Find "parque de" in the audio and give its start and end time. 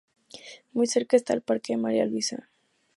1.43-1.77